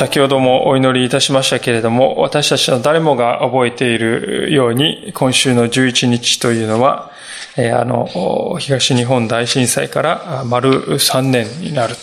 [0.00, 7.10] 先ほどもお祈りいたしましたけれども、私たちの誰もが覚えているように、今週の11日というのは、
[7.58, 11.96] あの、東日本大震災から丸3年になる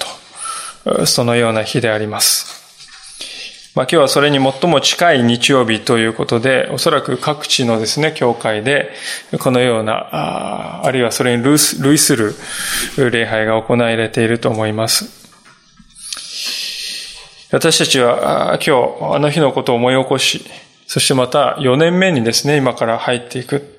[0.85, 3.73] と、そのような日であります。
[3.73, 8.91] まあ、今日はそれに最も近い日曜日ということで、おそらく各地のですね、教会で、
[9.39, 12.35] このような、ああるいはそれに類する
[13.09, 15.26] 礼拝が行われていると思います。
[17.51, 20.45] 私たちは今日あの日のことを思い起こし、
[20.85, 23.73] そしてまた4年目にですね、今から入っていく。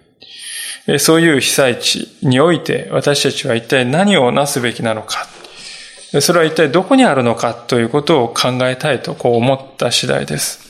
[0.98, 5.26] そういう被災地において私たちは一体何をなすべきなのか。
[6.22, 10.66] それは一体どこにあるのかということを考えたいとこう思った次第です。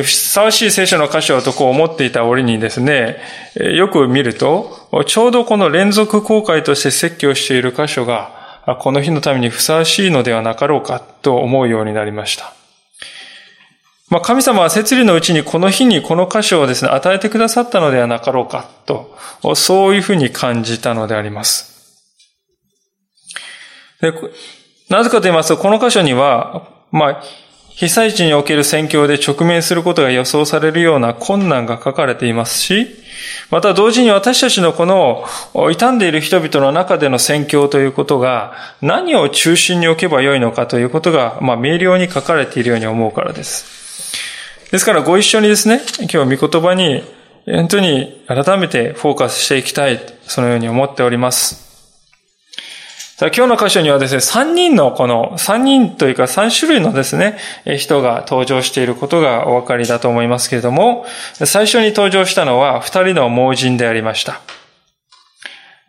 [0.00, 3.18] ふさわしい聖書の箇所とこう思っていた折にですね、
[3.56, 8.43] よく見ると、ちょうどこの連続公開として説教している箇所が、
[8.78, 12.54] この日のためにふさわしいのではなかろうかと思うようになりました。
[14.10, 19.16] まあ、神様は摂理のうちにこの日にこの箇所をですね、与えてくださったのではなかろうかと、
[19.54, 21.74] そういうふうに感じたのであります。
[24.00, 24.12] で
[24.90, 27.22] なぜかと言いますと、この箇所には、まあ、
[27.76, 32.86] 被災地における戦況で直面することが予想されるような困難が書かれていますし、
[33.50, 35.24] また同時に私たちのこの
[35.72, 44.70] 傷んでいる人々の中での戦況ということが何を中心に置けばよいのかということが、まあ、明瞭に書かれているように思うからです。
[44.70, 45.80] ですからご一緒にですね、
[46.12, 47.02] 今日御言葉に
[47.46, 51.73] 本当に改めてフォーカスしていきたい、そのように思っております。
[53.16, 57.38] さあ今日の箇所にはですね、3人のこの、3人というか3種類のですね、
[57.78, 64.40] 人が登場していることがお分かりだと思いますけれども、最初に登場したのは2人の盲人でありました。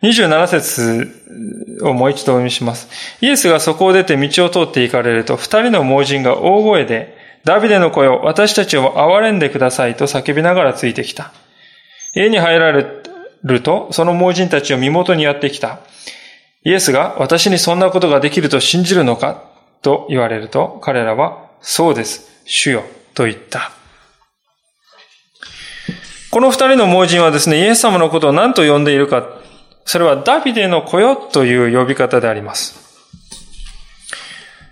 [0.04, 2.88] 27節をもう一度お読みします。
[3.20, 11.32] イエスがそこを出て道を通って行かれると、2人の盲人が大声で、ダビデの声を私たちを憐れんでくださいと叫びながらついてきた。
[12.14, 12.86] 家に入られ
[13.42, 15.80] ると、その盲人たちを身元にやってきた。
[16.66, 19.44] イエスが私にそんなことができると信じるのか
[19.82, 22.82] と言われると、彼らは、そうです、主よ、
[23.14, 23.70] と言った。
[26.32, 29.28] この二人の盲人はですね、イエス様のことを何と呼んでいるか、
[29.84, 32.84] それはダビデの子よという呼び方であります。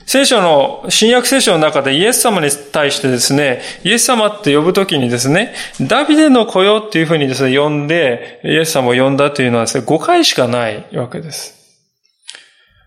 [0.05, 11.54] 聖書の、新約聖書の中でイエス様に対してですね、イエス様って呼ぶときにですね、ダビデの子よっていうふうにですね、呼んで、イエス様を呼んだというのはですね、5回しかないわけです。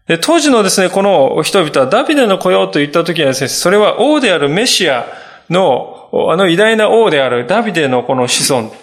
[0.07, 5.05] で、当時のですね、この人々はダビデの子よと言った時はですね、それは王であるメシア
[5.49, 8.73] の、あの偉大な王であるダビデのこの子孫、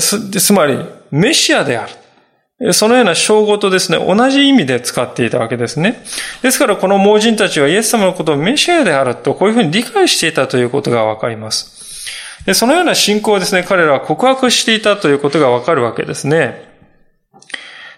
[0.00, 0.78] つつまり、
[1.10, 2.72] メシアである。
[2.72, 6.02] そのような称号とですね、同じ意味で使っていたわけですね。
[6.42, 11.74] ですからこの盲人たちはイエス様のことをメシアであるとこういうふうに理解していたということがわかります。
[12.52, 16.73] そのような信仰をですね、彼らは告白していたということがわかるわけですね。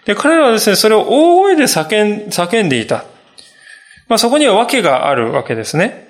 [0.07, 3.03] で、彼らはですね、それを大声で叫ん叫んでいた。
[4.07, 6.07] まあそこには訳があるわけですね。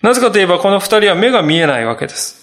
[0.00, 2.40] なぜかといえばこの二人は目が見えないわけです。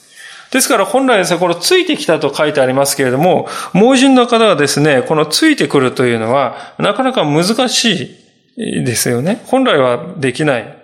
[0.52, 8.18] ですから本来ですね、このついてきたと書いてありますけれども、盲人の方がですね、このついてくるというのは、なかなか難し
[8.56, 9.42] いですよね。
[9.48, 10.79] 本来はできない。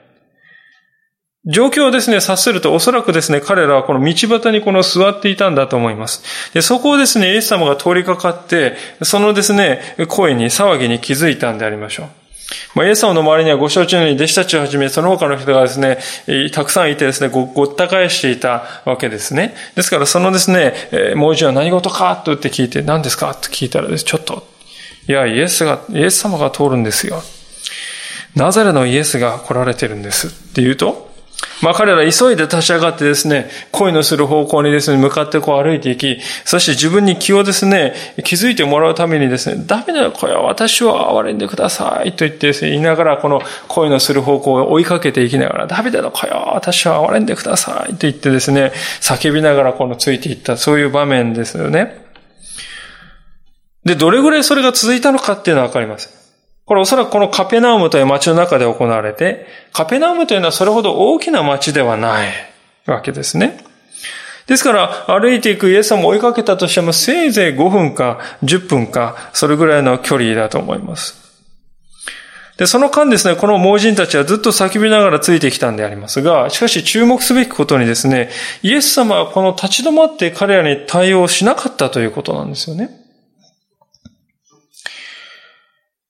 [1.47, 6.23] 状況をですね、察するとおそらくですね、彼らはこの道端にこの座っていたんだと思います。
[6.53, 12.07] で、そこをですね、イエス様が通りかかって、そのですね、声に、騒ぎに気づいたんでありましょう。
[12.73, 15.99] まあ、イエス様の周りにはご承知のように弟子たちをはじめ、その他の人がですね、
[16.51, 19.55] たくさんいてですね、ご、ごった返していたわけですね。
[19.75, 20.73] ですから、そのですね、
[21.15, 24.47] もう一度は何事かと言って聞いて、何ですかと聞いたらです、ちょっと、
[25.07, 27.21] いや、イエスが、イエス様が通るんですよ。
[28.35, 31.14] ナザレのイエスが来られてるんですって言うと、
[31.65, 48.71] まあ彼ら急いで立ち上がってですね、恋のする方向にですね、向かってこう歩いていき、そして自分に気をですね、気づいてもらうためにですね、ダメだよ、これは私を憐れんでくださいと言ってですね、言いながらこの恋のする方向を追いかけていきながら、ダビデの子よ、私を憐れんでくださいと言ってですね、
[49.01, 52.05] 叫びながらこのついていった、そういう場面ですよね。
[53.85, 56.24] で、どれぐらいそれが続いたのかっていうのはわかります。
[56.65, 62.33] これおそらくこのカペナウムという町の中で行われて、カペナウムというのはそれほど大きな町ではない。
[62.85, 63.63] わけですね。
[64.47, 71.25] ですから、歩いていくイエス様を追いかけたとしても、せいぜい5分か10分か、それぐらいの距離だと思います。
[72.57, 78.29] で、その間ですね、この盲人たちはずっと叫びながらついてきたんでありますが、しかし注目すべきことにですね、
[78.61, 83.04] イエス様はこの立ち止まって彼らに対応しなかったということなんですよね。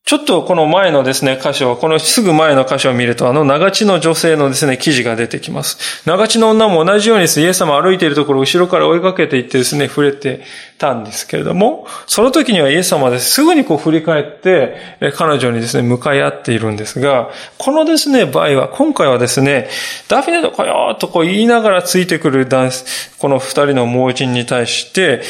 [0.06, 6.04] ちょっとこの前のですね、箇所、このすぐ前の箇所を見ると、あの長地の女性のですね、記事が出てきます。
[6.06, 10.42] 長地の女も同じようにですね、イエス様歩いているところを後ろから追いかけていってですね、触れて
[10.78, 14.78] たんですけれども、その時にはイエス様はですぐにこう振り返って、
[15.16, 19.69] 彼女にですね、向かい合っているんですが、このですね、場合は、今回はですね、
[20.07, 22.86] ダフィネとこよーとこう言いながらついてくる男子
[23.18, 25.24] この二人の盲人に対して、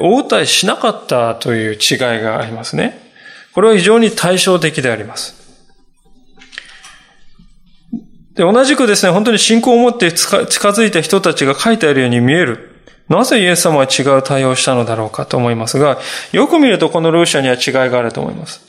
[0.00, 3.01] 応えしなかったという違いがありますね。
[3.54, 5.42] これは非常に対照的であります。
[8.34, 12.70] で、同じくですね、本当に信仰を持って近づいた人たちが書いてあるように見える。
[13.08, 15.98] なぜイエス様は違う対応をしたのだろうかと思いますが、
[16.32, 18.62] よく見るとこのルーシャには違いがあると思います。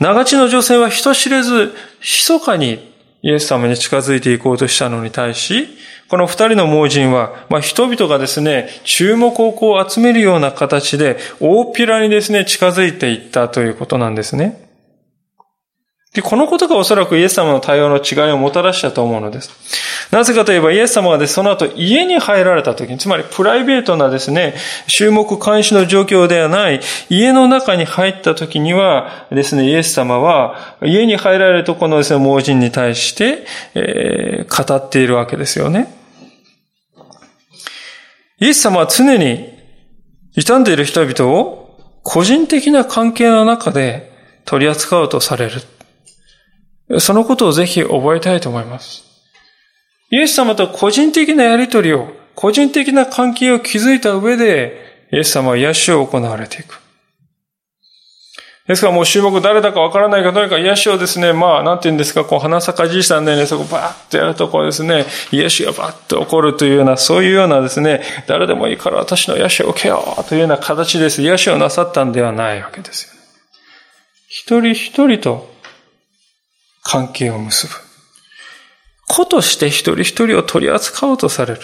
[0.00, 2.89] 長地の女性は人知れず、密かに
[3.22, 5.68] イエス様に近づいていこうとしたのに対し、
[6.08, 14.69] この二人の盲人は、まあ、人々がですね、注目をこう集めるような形で、大っぴらにですね、近づいていったということなんですね。
[16.14, 19.50] で、このことがおそらくイエス様の対応の違いをもたらしたと思うのです。
[20.10, 24.54] なぜかといえば、イエス様はです、その後家に入られた時に、つまりプライベートなですね、
[24.88, 26.80] 注目監視の状況ではない、
[27.10, 35.94] 家の中に入った時にはですね、イエス様は、家に入られるとこのですね、盲人に対して、えー、語っているわけですよね。
[38.40, 39.48] イエス様は常に
[40.34, 44.10] 傷んでいる人々を個人的な関係の中で
[44.44, 45.60] 取り扱うとされる。
[46.98, 49.04] そのことをぜひ覚えたいと思います。
[50.10, 56.80] イエス様と個人的なやりとりを、個人的な関係を築いた上で、イエス様は癒しを行われていく。
[58.66, 71.20] ですからもう注目誰だかわからないかどうか癒しをですね、まあ、なんて言うんですか、こう、花咲かじいさんでね、そこバーッとやるとこうですね、癒しがバーッと起こるというような、そういうようなですね、誰でもいいから私の癒しを受けようというような形です。
[71.20, 73.10] 癒しをなさったんではないわけですよ。
[74.28, 75.49] 一人一人と
[76.90, 77.74] 関係を結ぶ。
[79.06, 81.60] 子として一人一人を取り扱おうとされる。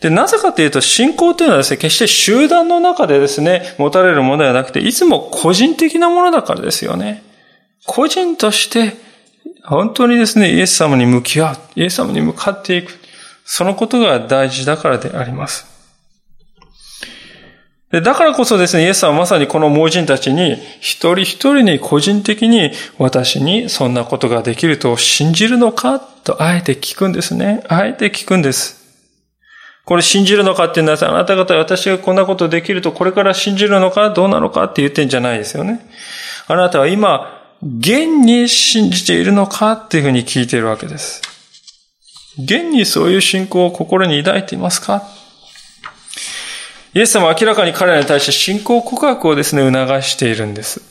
[0.00, 7.22] で、なぜかというと、信仰というのはですね、決して集団の中でですね、持たれるものではなくて、いつも個人的なものだからですよね。
[7.86, 8.96] 個人として、
[9.64, 11.56] 本当にですね、イエス様に向き合う。
[11.76, 12.98] イエス様に向かっていく。
[13.44, 15.71] そのことが大事だからであります。
[17.92, 27.62] でだからこそですね、イエスはまさにこの盲人たちに、一人一人に個人的に私にそんなことができると信じるのかとあえて聞くんですね。
[27.68, 28.80] あえて聞くんです。
[29.84, 35.86] これ信じるのかっていうのは、あなた方私がこんなことできるとこれから信じるのかどうなのかって言ってんじゃないですよね。
[36.46, 41.20] あなたは今、現に信じているのかっていうふうに聞いているわけです。
[42.38, 45.02] 現にそういう信仰を心に抱いていますか？
[46.94, 50.82] イエス様は明らかに彼らに対して信仰告白をですね、促しているんです。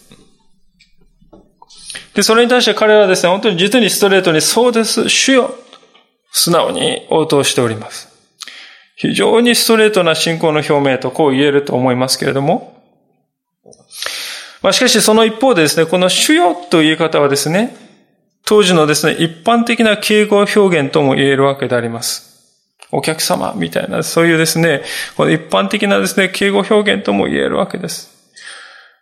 [2.16, 5.56] で、それに対して彼らはですね、本当に実にストレートに、そうです、主よ、
[6.32, 8.10] 素直に応答しております。
[8.96, 12.82] 非常にストレートな信仰の表明とこう言えると思いますけれども、
[14.62, 17.76] まあ、しかしその一方でですね、この主よという言い方はですね、
[18.46, 22.31] 当時のですね、一般的な敬語表現とも言えるわけであります。
[22.92, 24.84] お客様みたいな、そういうですね、
[25.16, 28.12] この一般的なですね、敬語表現とも言えるわけです。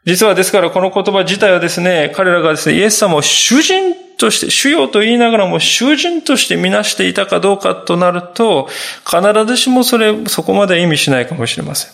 [0.05, 8.69] 実はですからこの言葉自体はですね、彼らがですね、イエス様を主人として、主よと言いながらも囚人としてみなしていたかどうかとなると、
[9.05, 11.91] 必ずしもそれ、そこまで意味しないかもしれません。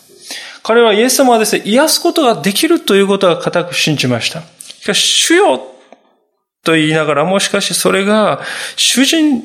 [0.64, 4.42] 彼はイエス様はですね、癒すことができるということは固く信じました。
[4.60, 5.60] しかし、主よ
[6.64, 8.42] と言いながらも、しかしそれが
[8.76, 9.44] 主人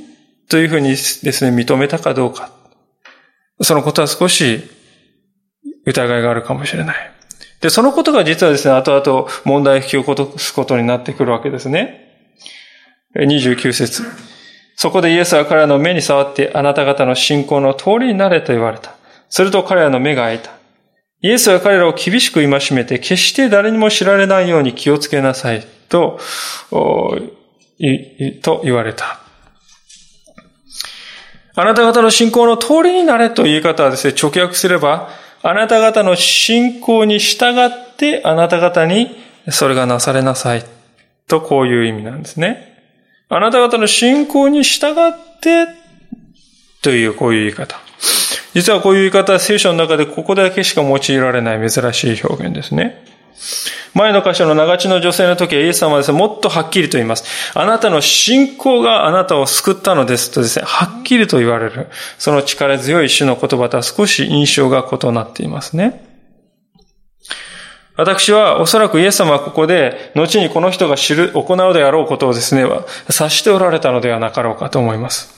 [0.51, 2.51] というふうにですね、認めたかどうか。
[3.63, 4.63] そのことは少し
[5.87, 6.97] 疑いがあるかもしれない。
[7.61, 12.09] で、そのことが実はですね、後々問題を引き起こすことになってくるわけですね。
[13.15, 14.03] 29節
[14.77, 18.97] そこでイエスは彼らの目に触ってあなた方の信仰の通りになれと言われた。
[19.29, 20.51] すると彼らの目が開いた。
[21.23, 26.19] イエスは彼らを厳しく戒めて、決して誰にも知られないように気をつけなさいと、
[28.43, 29.20] と言われた。
[31.61, 35.11] あなた方の信仰の通りになれという言い方はですね、直訳すれば、
[35.43, 39.15] あなた方の信仰に従ってあなた方に
[39.51, 40.65] それがなされなさい
[41.29, 42.79] とこういう意味なんですね。
[43.29, 45.67] あなた方の信仰に従って、
[46.83, 47.79] というこういう言い方。
[48.55, 53.05] 実はこういう言い方は聖書の中でここだけしか用いられない珍しい表現ですね。
[53.95, 57.25] 前の箇所の長地の女性の時はイエス様はですね、もっとはっきりと言います。
[57.55, 61.89] あなたの信仰があなたを救ったのですとですね、はっきりと言われる。
[62.19, 66.09] その力強い主の言葉とは少し印象が異なっていますね。
[67.97, 72.65] 私はおそらくイエス様はここで、後にこの人が知る、行うであろうことをですね、
[73.09, 75.35] 察しておられたのではなかろうかと思います。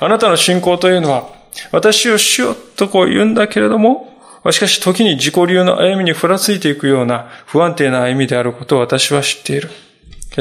[0.00, 1.28] あなたの信仰というのは、
[1.70, 4.09] 私をしようとこう言うんだけれども、
[4.50, 9.70] しかし時に自己流の歩みにふらついていくような不安定な歩みであることを私は知っている。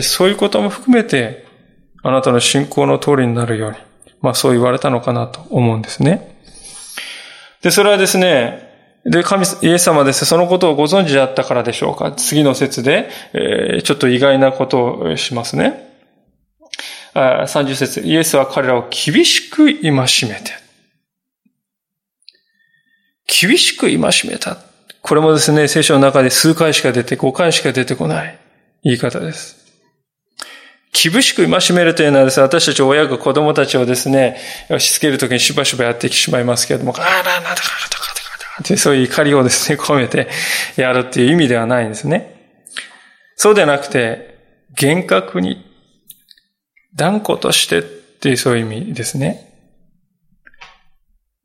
[0.02, 1.46] そういうことも含めて、
[2.02, 3.78] あなたの信仰の通りになるように、
[4.22, 6.36] まあそう言われたのかなと思うんですね。
[7.62, 8.70] で、それはですね、
[9.06, 12.12] で、神、イエス様です、そのことをご存知だったからでしょうか。
[12.12, 15.90] 次の説で、えー、ちょっと意外なことをしますね。
[17.14, 20.52] 30節、イエスは彼らを厳しく戒めて、
[23.30, 24.58] 厳しく戒めた。
[25.02, 28.38] これもですね、聖書の中で数回しか出て、5回しか出てこない
[28.84, 29.58] 言い方です。
[30.92, 37.60] 厳しく戒めるというのはですね、私たち親が子供たちをですね、押し付けるときにしばしばやってしまいますけれども、あら、なんだか、なんだか、
[38.62, 40.28] ってそういう怒りをですね、込めて
[40.76, 42.36] やるっていう意味ではないんですね。
[43.36, 44.38] そうでなくて、
[44.76, 45.66] 厳格に、
[46.96, 49.49] 断固としてっていうそういう意味ですね。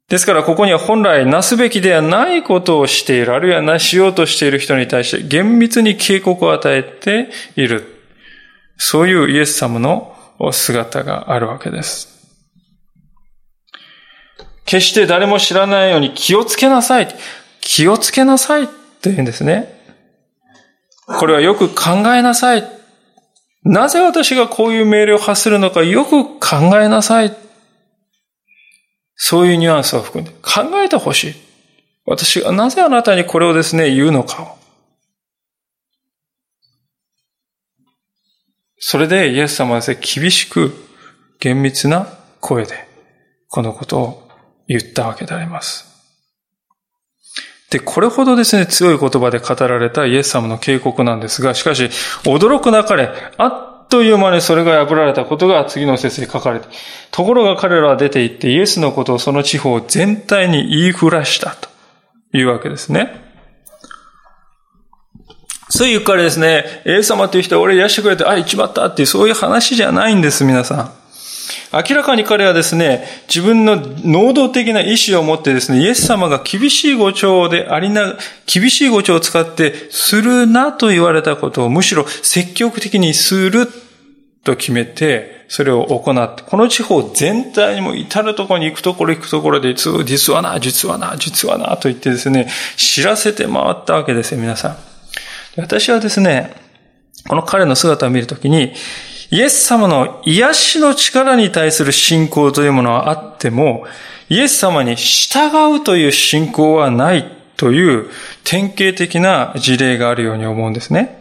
[0.08, 8.02] ですから、ここには本来なすべきではないことをしている、あるいはなしようとしている人に対して厳密に警告を与えている。
[8.76, 10.14] そういうイエス様の
[10.52, 12.14] 姿があるわけです。
[14.66, 17.08] 決して誰も知らないように気をつけなさい。
[17.60, 19.72] 気をつけなさいって言うんですね。
[21.06, 22.64] これはよく考えなさい。
[23.62, 27.43] なぜ私がこういう命令を発するのかよく考えなさい。
[29.16, 31.34] そういうニュアンスを含んで考えてほしい。
[32.06, 34.58] 私がなぜあなたにこれをですね、言うのかを。
[38.78, 40.74] それでイエス様はですね、厳しく
[41.40, 42.06] 厳密な
[42.40, 42.86] 声で
[43.48, 44.28] このことを
[44.68, 45.94] 言ったわけであります。
[47.70, 51.84] で、これほどですね、強い言葉で語られたイエス様の警告なんですが、しかし、
[52.24, 56.66] 驚くなかれ、あという間にそれが破られたことが次の説に書かれて、
[57.12, 61.68] ところが彼らは出て行ってイエスのことをその地方全体に言いふらしたと
[62.36, 63.22] いうわけですね。
[65.68, 71.03] そうゆっかりですね、イエス様という人は俺癒してくれて、あ、行っちまったっていうそういう話じゃないんです、皆さん。
[71.74, 78.14] 明らかに彼はですね、自分の能動的な意志を持ってですね、イエス様が厳しい語調でありな、
[78.46, 83.66] 厳しい語調を使って、するなと言われたことをむしろ積極的にする
[84.44, 94.76] と決めて、それを行って、この地方全体にも至るところに行くところ行くところで、実はな、実はな、実はな、と言ってですね、知らせて回ったわけですよ、皆さん。
[95.56, 96.54] 私はですね、
[97.28, 98.74] この彼の姿を見るときに、
[99.30, 103.86] イエス様の癒しの力に対する信仰というものはあっても、
[104.28, 108.10] イエス様に従うという信仰はないという
[108.44, 111.20] 典型的な事例があるように思うんですね。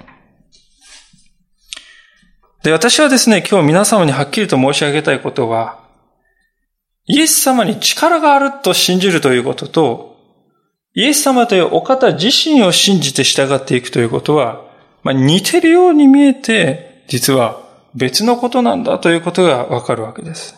[2.63, 5.79] で、私はですね、今日皆様にはっきりと申し上げたいことは、
[7.05, 10.13] イエス様に力があると信じるということと、
[10.95, 14.61] イエス様というお方自身を信じて従っていくということは、
[15.01, 17.62] まあ、似てるように見えて、実は
[17.95, 20.55] 別のことなんだということがわかるわけです。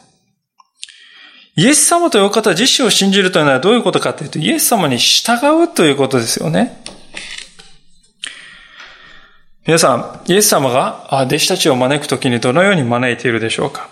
[1.57, 6.81] イエス様というお方自身を信じるというのはどういうことかというと、イエス様に従うということですよね。
[9.65, 13.89] 皆さん、イエス様が弟子たちを招くときにどのように招いているでしょうか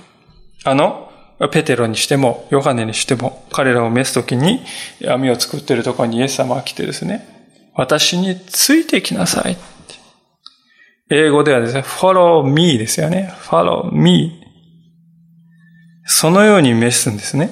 [0.66, 1.10] あの、
[1.52, 4.62] ペテロにしても、ヨハネにしても、彼らを召すときに
[5.08, 7.28] 網を作っているところにイエス様が来てですね、
[7.76, 9.58] 私についてきなさい。
[11.10, 13.34] 英語ではですね、follow me ですよね。
[13.44, 14.42] follow me。
[16.06, 17.52] そのように召すんですね。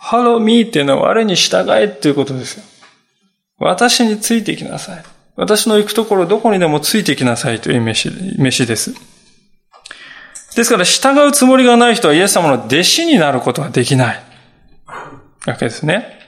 [0.00, 2.64] follow me っていうのは我に従えっていうことですよ。
[3.58, 5.04] 私についてきなさい。
[5.36, 8.94] 私の行くところどこにでもついてきなさいという飯飯です。
[10.56, 14.22] ですから従うつもりがない人はイエス様の弟子になることはできない
[15.46, 16.18] わけですね。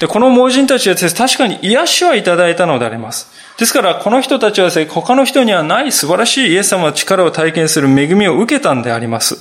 [0.00, 3.30] で、この盲人たちはですね、確かに癒しはいただいたのであります。
[3.58, 9.36] ですから、この人たちはですね、他の人にはない素晴らしいイエス様の力を体験する恵みを受けたんであります。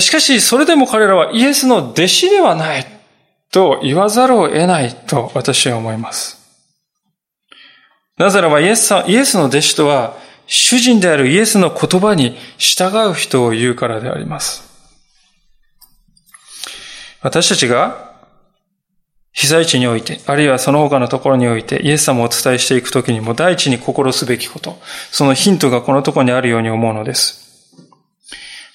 [0.00, 2.94] しかし、それでも彼らはイエスの弟子ではない。
[3.54, 6.42] と言わざるを得ないと私は思います。
[8.18, 10.16] なぜならばイエスイエスの弟子とは
[10.48, 14.64] 主人であるイエスの言葉に従う人を言うからであります。
[17.22, 18.13] 私たちが
[19.36, 24.78] 被災地において、あるいはその他のところにおいて、イエス様をお伝えしていくときにも第一に心すべきこと、
[25.10, 27.74] そのヒントがこのところにあるように思うのです。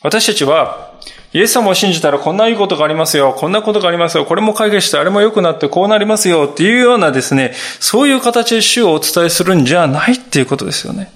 [0.01, 0.91] 私たちは、
[1.31, 11.11] イエス様を信じたらこんないいことがありますよ、こんなことがありますよ、これも解決してあれも良くなってこうなりますよっていうようなですね、そういう形で主をお伝えするんじゃないっていうことですよね。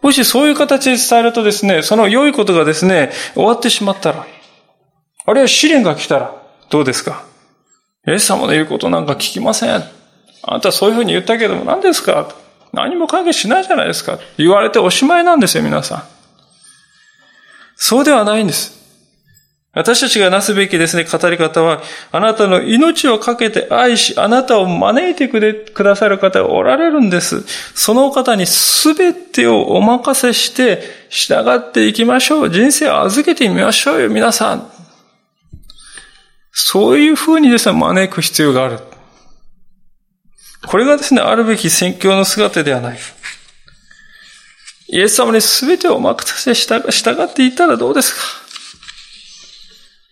[0.00, 4.26] もしそういう形で伝えるとですね、その良いことがですね、終わってしまったら、
[5.26, 6.34] あるいは試練が来たら、
[6.70, 7.26] どうですか？
[8.06, 9.74] イエス様の言うことなんか聞きません。
[9.74, 12.34] あなたそういうふうに言ったけども何ですか？
[12.72, 14.18] 何も解決しないじゃないですか。
[14.38, 16.02] 言われておしまいなんですよ、皆さん。
[17.76, 18.80] そうではないんです。
[19.74, 21.80] 私たちがなすべきですね、語り方は、
[22.10, 27.42] あなたの命をかけて愛し、あなたを招いてくださる方がおられるんです。
[27.74, 32.50] その方にすべてをお任せして、従っていきましょう。
[32.50, 34.70] 人生を預けてみましょうよ、皆さん。
[36.52, 38.78] そういうふうにですね、招く必要がある。
[40.66, 42.98] これがですね、あるべき宣教の姿ではない。
[44.88, 48.20] イエス様に全てを任せして従っていたらどうですか？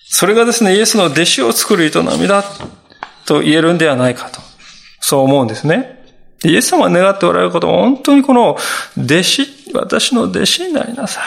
[0.09, 2.43] それがですね、イエスの弟子を作る営みだ
[3.27, 4.41] と言えるんではないかと。
[5.01, 6.03] そう思うんですね。
[6.43, 8.57] イエス様が願っておられることは本当にこの
[8.99, 11.25] 弟子、私の弟子になりなさい。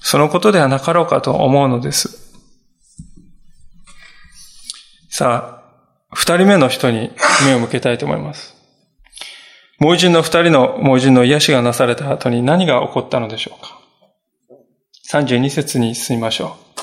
[0.00, 2.25] そのことではなかろうかと思うのです。
[5.18, 7.10] さあ、二人目の人に
[7.46, 8.54] 目を向けたいと思います。
[9.78, 13.80] 盲人の二人の盲人の癒しがなされた後に何が起こったのでしょうか。
[15.10, 16.80] 32節に進みましょう。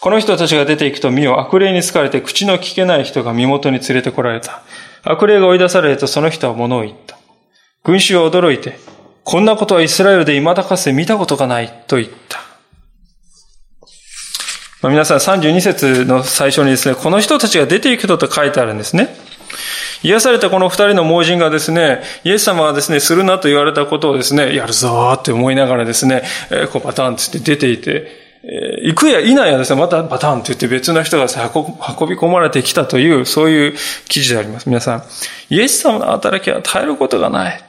[0.00, 4.62] この人たちが出ていくと見よ、悪霊に疲れて口の聞けない人が身元に連れてこられた。
[5.04, 7.20] 悪霊が追い出されるとその人は物を言った。
[7.84, 8.80] 群衆は驚いて、
[9.22, 12.47] こんなことはイスラエルで未だかつて見たことがないと言った。
[14.82, 19.08] 皆さん32節の最初にですね、この人たちが出ていくとと書いてあるんですね。
[20.04, 28.06] 癒されたこの二人の盲人がですね、イエス様がですね、するなと言われたことをですね、やるぞーって思いながらですね、えー、こうパターンって出ていて、
[28.44, 31.28] えー、行くや否やですね、またパターンって言って別の人が運
[32.08, 33.74] び込まれてきたという、そういう
[34.08, 34.68] 記事であります。
[34.68, 35.02] 皆さん、
[35.50, 37.64] イエス様の働きは絶えることがない。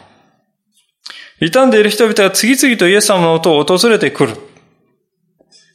[1.39, 4.48] 傷んでいる人々が次々とイエス様の音を訪れてくる。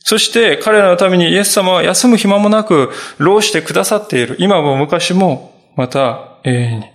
[0.05, 4.37] そして彼らのためにイエス様は休む暇もなく労してくださっている。
[4.39, 6.87] 今も昔も、また永遠に。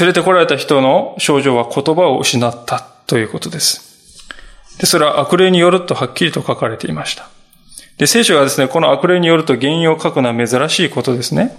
[0.00, 4.26] 連れてこられた人の症状は言葉を失ったということです。
[4.78, 7.28] で、それは悪霊によるとはっきりと書かれていました。
[7.98, 11.58] で、聖書がですね、この悪霊によると原因を書くのは珍しいことですね。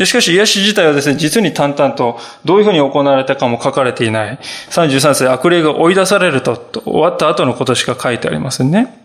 [0.00, 4.38] で、しかし癒し自体はですね、実に淡々と、どういうふうに行われたかも書かれていない。
[4.70, 8.96] 33世悪霊が追い出されると、終わった後のことしか書いてありませんね。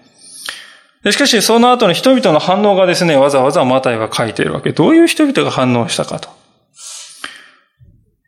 [1.04, 4.72] でしかし、その後の人々の反応がですね、わざわざマタイは書いているわけ。
[4.72, 6.30] どういう人々が反応したかと。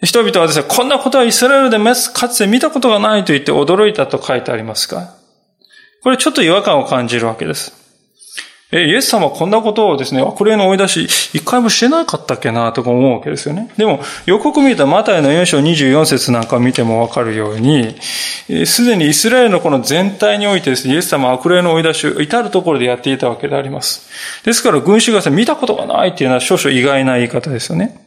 [0.03, 5.13] 人々はですね、こんなことはイスラエルでかつて見たことがないと言って驚いたと書いてありますが、
[6.03, 7.76] これちょっと違和感を感じるわけです。
[8.69, 11.03] え、イエス様はこんなことをですね、悪霊の追い出し、
[11.33, 13.71] 一回もしてなかったっけな、とか思うわけですよね。
[13.77, 17.95] でも、予告見ると、マタイの4章24節なんか見てもわかるように、
[18.65, 24.09] すでにイスラエルのこの全体においてですね、イエス様は悪霊の追い出しを至るところでやっていたわけであります。
[24.43, 28.06] ですから、群衆が見たことがないっていうのは少々意外な言い方ですよね。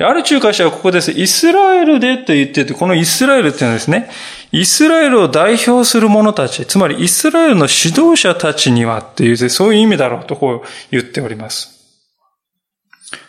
[0.00, 1.10] で、ある仲介者はここです。
[1.10, 4.08] イスラエルでと言ってて、このイスラエルっていうのはですね、
[4.50, 12.00] イスラエルを代表する者たち、つまりイスラエルの指導者たちにはっていう、そういう意味だろうとこう言っております。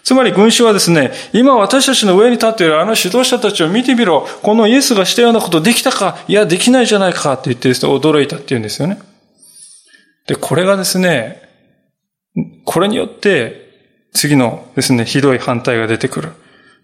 [0.04, 4.26] つまり群衆はですね、今私たちの上に立っているあの指導者たちを見てみろ。
[4.42, 6.20] このイエスがしたようなことできたか？
[6.30, 8.98] いや、できないじゃないかって言ってですね、驚いたって言うんですよね。
[10.26, 11.42] で、これがですね、
[12.64, 13.70] これによって、
[14.14, 16.32] 次のですね、ひどい反対が出てくる。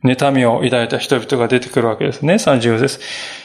[0.04, 2.36] 妬みを抱いた人々が出てくるわけですね。
[2.36, 3.00] 34です。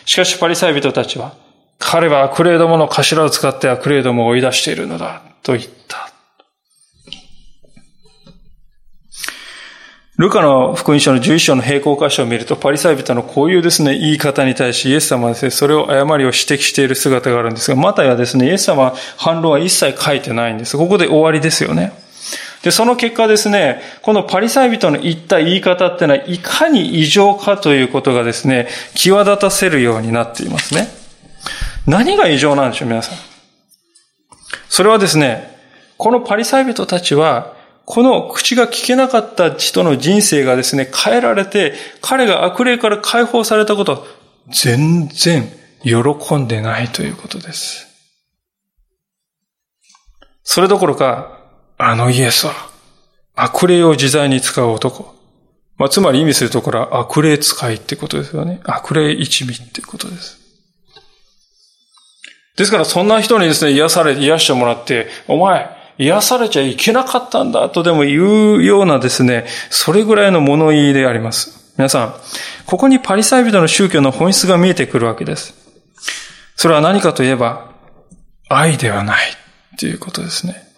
[0.04, 1.34] しかしパリサイ人たちは、
[1.78, 6.12] 彼は悪霊どもの頭を使って悪霊どもを追い出しているのだ、と言った。
[10.18, 20.76] ルカの福音書の11章の並行箇所を見ると、パリサイ人のこういうですね、言い方に対し、イエス様はですね、それを誤りを指摘している姿があるんですが、またやですね、イエス様は反論は一切書いてないんです。
[20.76, 21.92] ここで終わりですよね。
[22.62, 30.88] で、その結果ですね、このパリサイ人の言った言い方ってのは、いかに異常かということがですね、際立たせるようになっていますね。
[31.86, 33.18] 何が異常なんでしょう、皆さん。
[34.68, 35.56] それはですね、
[35.96, 44.06] このパリサイ人たちは、この口が聞けなかった人の人生がですね、変えられて、彼が悪霊から解放されたこと、
[44.50, 45.50] 全然
[45.82, 47.88] 喜んでないということです。
[50.44, 51.41] それどころか、
[51.84, 52.54] あのイエスは、
[53.34, 55.16] 悪霊を自在に使う男。
[55.76, 58.60] まあ、つまり意味するところは悪霊使いってことですよね。
[58.62, 60.38] 悪霊一味ってことです。
[62.56, 71.74] ですからそんな人にですね、癒され、癒してもらって、お前、癒されちゃいけなかったんだとでも言うようなですね、それぐらいの物言いであります。
[71.76, 72.14] 皆さん、
[72.64, 75.54] ここにパリサイ人の宗教の本質が見えてくるわけです。
[76.54, 77.72] それは何かといえば、
[78.48, 79.36] 愛ではない
[79.80, 80.71] ということですね。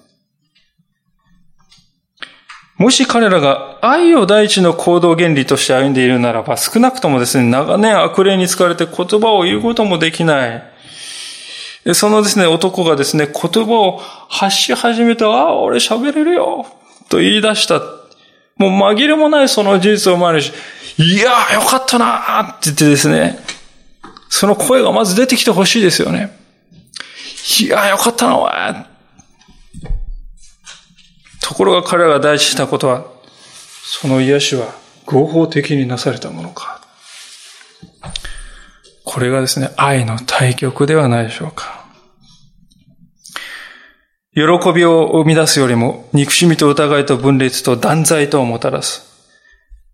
[2.77, 10.63] もし彼らが愛を第一の行動原理として歩んでいるならば、少なくともですね、長年悪霊に疲れて言葉を言うこともできない。
[11.93, 16.67] そのですね、男がですね、言葉を発し始めて、ああ、俺喋れるよ
[17.09, 17.81] と言い出した。
[18.57, 20.53] もう紛れもないその事実を前にし、
[20.99, 23.39] いやーよかったなーって言ってですね、
[24.29, 26.37] その声がまず出てきてほしいですよね。
[27.61, 28.94] いやーよかったな、お前。
[31.65, 33.07] ところが彼らが大事したことは、
[33.85, 34.75] その癒しは
[35.07, 36.83] 合法的になされたものか。
[39.03, 41.87] これがですね、愛の対極ではないでしょうか。
[44.35, 44.43] 喜
[44.75, 49.25] びを生み出すよりも、憎しみと疑いと分裂と断罪とをもたらす。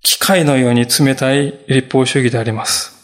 [0.02, 2.96] 機械のように冷たい立法主義であります。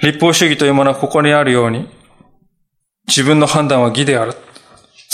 [0.00, 1.90] 立法主義というものはここにあるように、
[3.06, 4.34] 自分の判断は義である。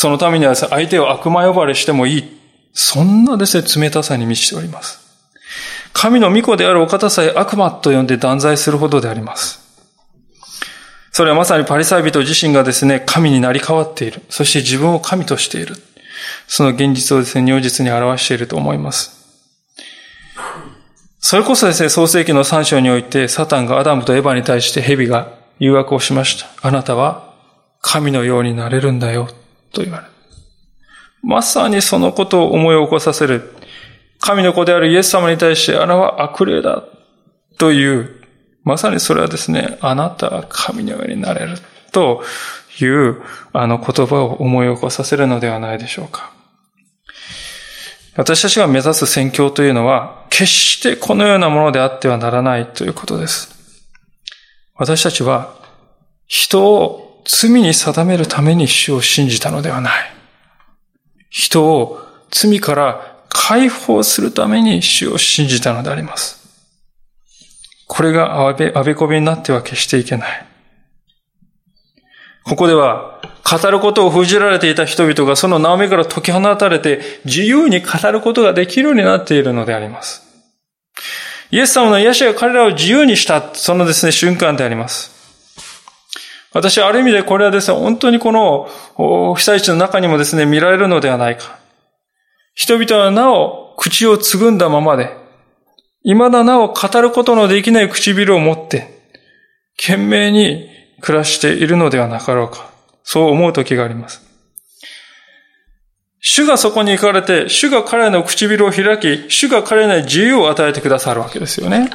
[0.00, 2.40] そのためには相手を悪魔呼ばれしてもいい。
[2.72, 4.98] そんなですね、冷たさに満ちております。
[5.92, 9.60] 神の御子であるお方さえ悪魔と呼んで断罪するほどであります。
[11.12, 14.22] それはまさにパリサイ人自身がですね、神になり変わっている。
[14.30, 15.76] そして自分を神としている。
[16.48, 19.20] その現実をですね、如実に表していると思います。
[21.18, 26.46] それこそですね、創世記の三章において、サタンがアダムとエバに対して蛇が誘惑をしました。
[26.66, 27.34] あなたは
[27.82, 29.28] 神のようになれるんだよ、
[29.72, 30.10] と言われる。
[31.22, 33.52] まさにそのことを思い起こさせる
[34.20, 36.84] 神の子であるイエス様に対してあなたは悪霊だ
[37.58, 38.20] という、
[38.64, 41.56] まさにそれはですね、あなたは神のようになれる
[41.92, 42.22] と
[42.80, 46.32] いうあの言葉を思い起こさせるのではないでしょうか。
[48.16, 53.56] 私たちが目指す宣教というのは、決してこのようなものであってはならないということです。
[54.74, 55.54] 私たちは、
[56.26, 59.92] 人を罪に定めるために主を信じたのではない。
[61.28, 66.40] 人を罪から解放するために主を信じたのであります。
[67.86, 70.46] これがあべ、あべこべになっては決していけない。
[72.44, 80.22] ここでは、語ることを封じられていた人々がその縄目から解き放たれて自由に語ることができるようになっているのであります。
[81.50, 85.19] イエス様の癒しが彼らを自由にした、そのですね、瞬間であります。
[86.52, 91.58] 私はある意味でこれはですね、本当にこの被災地の中にもですね、見られるのではないか。
[92.54, 95.16] 人々はなお口をつぐんだままで、
[96.02, 99.00] 未だなお語ることのできない唇を持って、
[99.78, 100.68] 懸命に
[101.00, 102.70] 暮らしているのではなかろうか。
[103.04, 104.22] そう思う時があります。
[106.20, 111.90] 主がそこに行かれて、主が彼の唇を開き、主が彼に自由を与えてくださるわけですよね。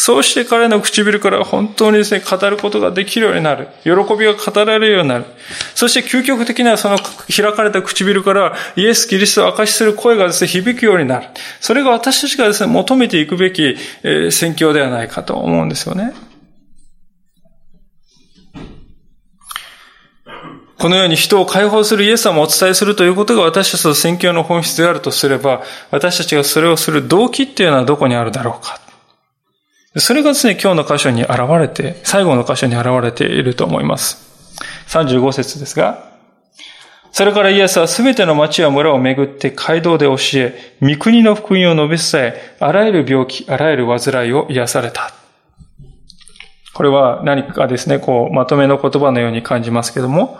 [0.00, 3.66] そうして彼の唇から本当にですね、語ることができるようになる。
[3.82, 5.24] 喜びが語られるようになる。
[5.74, 11.26] そして究極的にはその開かれた唇からイエス・キリストを明かしする声がですね、響くようになる。
[11.60, 16.14] それが私たちがですね、求めていくべき、えー、宣教ではないかと思うんですよね。
[20.78, 28.87] このように人を解放するイエス様をお伝えするということが私たちの宣教の本質であるとすれば、私たちがそれをする動機っていうのはどこにあるだろうか。
[29.98, 34.28] それがですね、今日の箇所に現れて、最後の箇所に現れていると思います。
[34.88, 36.08] 35節ですが、
[37.10, 45.12] それからイエスはすべての町や村を巡って街道で教え、御国の福音を述べ伝え、あらゆる病気、あらゆる患いを癒された。
[46.74, 50.38] これは何かですね、こう、まとめの言葉のように感じますけども、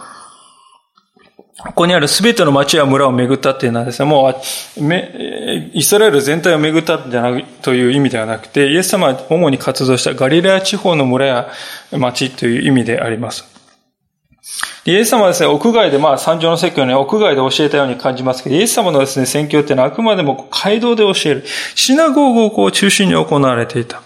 [1.59, 4.35] ここにあるすべての町や村を巡ったっていうのはですね、もう、
[5.73, 11.49] イスラエル全体を巡ったんじゃないという意味ではなくて、イエス様は主に活動したガリラヤ地方の村や
[11.91, 13.45] 町という意味であります。
[14.85, 21.45] イエス様はですね、屋外で、まあ、三条の説教に屋外で教えたように感じますけど、イエス様のですね、宣教っていうのはあくまでも街道で教える。
[21.75, 24.01] シナゴーグをこう中心に行われていた。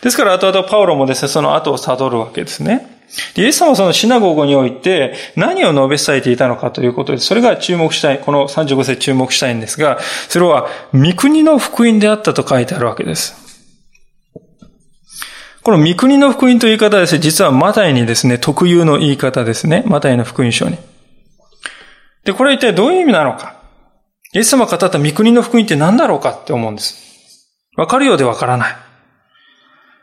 [0.00, 2.91] ですから、後々パウロもですね、その後を悟るわけですね。
[3.36, 13.42] イエス様はそのシナゴーグにおいて何を述べ伝えていたのかということで、それが注目したい、この35節注目したいんですが、それは、御国の福音であったと書いてあるわけです。
[15.62, 19.84] この御国の福音という言い方はですね、実はマタイにですね、特有の言い方ですね。
[19.86, 20.76] マタイの福音書に。
[22.24, 23.56] で、これは一体どういう意味なのか。
[24.32, 27.48] イエス様が語った御国の福音って何だろうかって思うんです。
[27.76, 28.76] わかるようでわからない。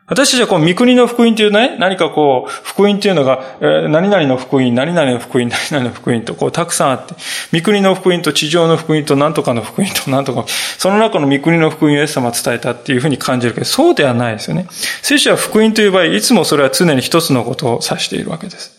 [0.10, 7.14] 私たちはこう、御国の福音というね、何かこう、福音というのが、何々の福音、何々の福音、何々の福音と、こう、たくさんあって、
[7.54, 14.66] 御国の福音と地上の福音と、何とかの福音と、何とか、その中の御国の福音をイエス様が伝えたっていうふうに感じるけど、そうではないですよね。
[14.72, 18.72] 聖書は福音という場合、いつもそれは常に一つのことを指しているわけです。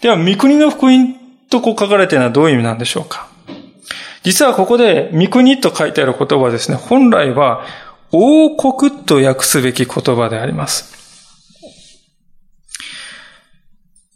[0.00, 1.16] では、御国の福音
[1.50, 3.28] とこう書かれているのはどういう意味なんでしょうか
[4.22, 7.64] 実はここで、御国と書いてある言葉はですね、本来は、
[8.12, 10.98] 王国と訳すべき言葉であります。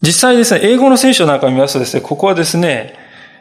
[0.02, 2.94] 実際ですね、英語の聖書なんか見ますとですね、ここはですね、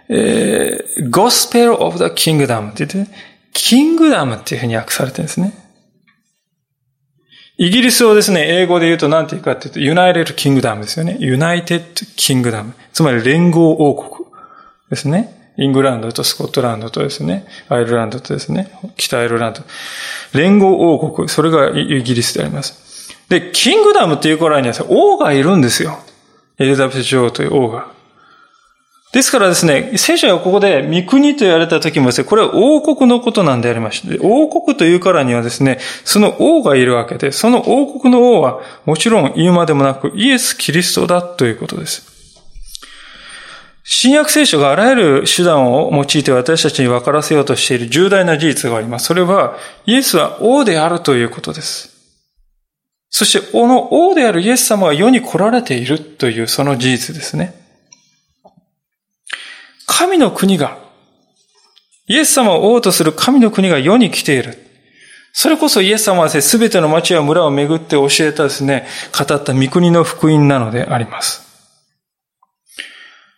[0.07, 3.11] えー、Gospel of the Kingdom って言って、
[3.53, 5.53] キングダムっていうふうに訳されてるんですね。
[7.57, 11.17] イギリスをですね、英語で言うと何て言うかっていうと、United Kingdom ですよね。
[11.19, 11.83] United
[12.15, 12.71] Kingdom。
[12.93, 14.27] つまり連合王国
[14.89, 15.42] ですね。
[15.57, 19.61] イングランドとスコットランドとですね、アイルランドとですね、北アイルランド。
[20.33, 23.13] 連合王国、それがイギリスであります。
[23.29, 25.99] で、キングダムっていう頃には王がいるんですよ。
[26.59, 27.87] エリザベス女王という王が。
[29.11, 42.12] ですからですね、聖書がここで御国と言われた時もですね、これは王国のことなんでありまして、王国というからにはですね、その王がいるわけで、その王国の王はもちろん言うまでもなくイエス・キリストだということです。
[43.83, 49.05] 新約聖書があらゆる手段を用いて私たちに分からせようとしている重大な事実があります。
[49.07, 51.89] それは、イエスは王であるということです。
[53.09, 57.53] そして、この王であるイエス様が世に来られているというその事実ですね。
[59.85, 60.77] 神の国が、
[62.07, 64.57] イエス様を王とする神の国が世に来ている。
[65.33, 71.52] それこそイエス様はすべての町や村を巡って教えたですね、語った御国の福音なのであります。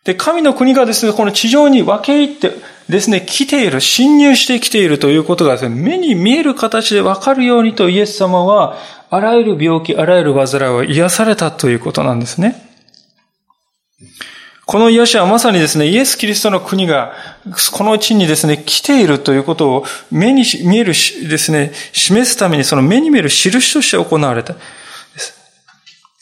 [0.06, 2.52] で、神の国がですね、この地上に分け入って
[2.88, 8.78] ですね、来ている、侵入してきているということがですね、目に見える形で分かるようにとイエス様は、
[9.10, 12.70] あらゆる病気、あらゆる煩いを癒されたということなんですね。
[14.68, 17.14] この癒しはまさにですね、イエス・キリストの国が、
[17.72, 24.56] この地にですね、来ているということを目に見えるしですね、示すためにその目に見える印として行われた。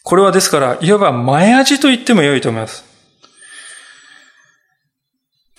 [0.04, 2.92] これはですから、いわば前味と言っても良いと思います。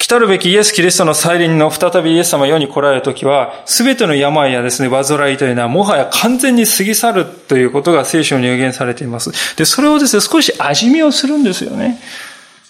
[0.05, 9.33] 来たるべきイエス・キリストの再臨の再びイエス様世に来られるときは、すべての病やですね、煩いというのはもはや完全に過ぎ去るということが聖書に予言されています。
[9.57, 11.99] で、それをですね、少し味見をするんですよね。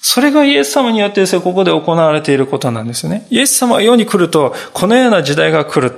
[0.01, 3.27] それがイエス様によってですね、ここで行われていることなんですよね。
[3.31, 5.92] イエス様が世に来ると、このような時代が来る。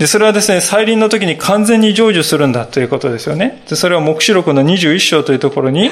[0.00, 3.62] で、それはですね、再臨の時に完全に成就するんだということですよね。
[3.68, 5.90] で、それは目視録の21章というところに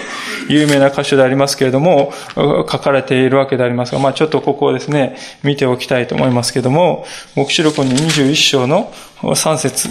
[0.49, 7.05] 有名な箇所でありますけれども、書かれているわけでありますが、まあちょっとここをですね、見ておきたいと思いますけれども、
[7.37, 9.91] 目視録の21章の3節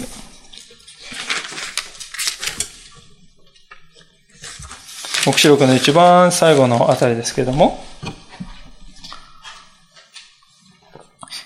[5.26, 7.84] 目視録の一番最後のあたりですけれども、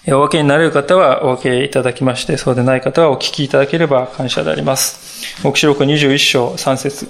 [0.08, 5.42] お分けになれる方はお分けいただきまして、そうでない方はお聞きいただければ感謝であります。
[5.44, 7.08] 目視録21章3節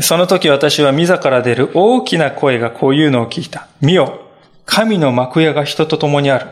[0.00, 3.68] その時私は自ら出る大きな声がこういうのを聞いた。
[3.80, 4.20] 見よ、
[4.64, 6.46] 神の幕屋が人と共にある。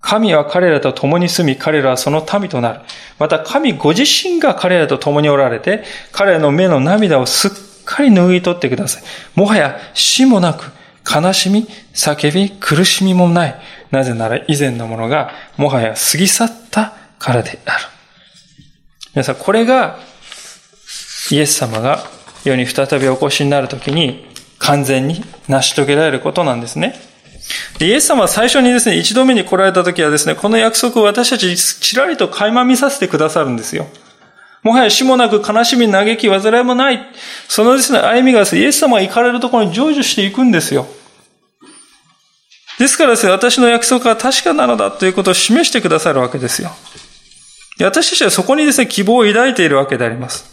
[0.00, 2.80] 神は彼らと共に住み、彼らはその民となる。
[3.18, 7.50] また神ご自身が彼らと共におられて、彼らの目の涙をすっ
[7.84, 9.02] かり拭い取ってください。
[9.34, 10.70] もはや死もなく、
[11.08, 13.60] 悲しみ、叫び、苦しみもない。
[13.90, 17.84] なぜなら以前のものがもはや過ぎ去ったからである。
[19.14, 19.98] 皆さん、これが
[21.30, 22.04] イエス様が
[22.44, 24.26] 世に再びお越しになるときに
[24.58, 26.94] 完全に成し遂げられることなんですね。
[27.80, 33.86] イエス様は最初にですね、一度目に来られたときはですね、この約束を私たちちらりと垣間見させてくださるんですよ。
[34.62, 37.00] もはや死もなく悲しみ、嘆き、煩いもない。
[37.48, 40.86] そのですね、歩みがですね、イエス様が行かれるところに成就していくんですよ。
[42.78, 46.70] ですからですね、私の約束は確かなのだということを示してくださるわけですよ。
[47.80, 50.44] 私たちはそこにですね、希望を抱いているわけであります。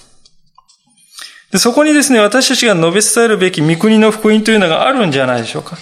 [1.52, 5.78] でそこにですね、私たちが述べ伝えるべき御国の福音というのがあるんじゃないでしょうか。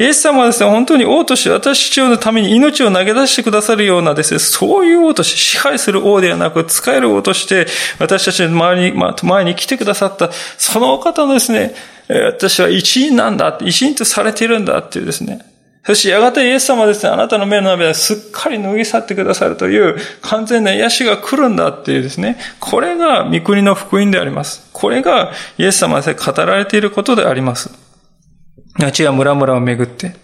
[0.00, 7.66] イエス様はですね、本当に王として私たちのために命を投げ出してくださるようなですね、そういう王として支配する王ではなく、使える王として
[7.98, 11.74] 私たちの周りに、前に来てくださった、その方のですね、
[12.08, 15.44] 私は一員なんだ、一員とされているんだっていうですね、
[15.84, 24.66] そしてやがてイエス様はですね、あなたの目の涙すっかり脱ぎ去ってくださるという完全な癒しが来るんだっていうですね、これが御国の福音であります。
[24.72, 27.89] これがイエス様で語られていることであります。
[28.78, 30.14] 町や村々をめぐって。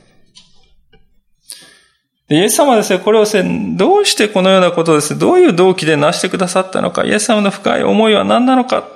[2.28, 8.88] イエス様はですね、これをですね、どうしてこのようなことをですね、どういう動機で成してくださったのか、イエス様の深い思いは何なのか。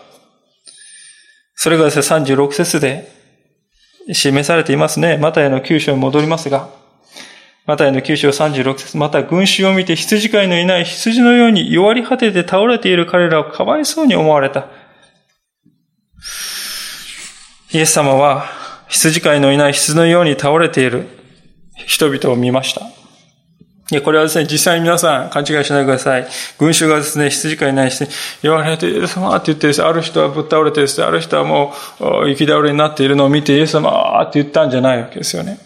[1.55, 3.09] それがですね、36節で
[4.13, 5.17] 示されていますね。
[5.17, 6.71] マタイの九章に戻りますが、
[7.67, 14.67] マタイの九章36節また群衆を見て羊飼いのいない羊のように弱り果てて倒れている彼らをかわいそうに思われた。
[17.73, 18.60] イエス様は
[18.91, 21.07] 羊飼いのいない羊のように倒れている
[21.87, 22.83] 人々を見ました。
[23.93, 26.29] いや、これはですね、実際に皆さん勘違いしないでください。
[26.59, 28.07] 群衆がですね、羊飼いないし、
[28.43, 35.59] 言われて、イエス様って言ってですね、ある人はぶっ倒れてですね、ある人はもう、行き倒れになっているのを見て、イエス様って言ったんじゃないわけですよね。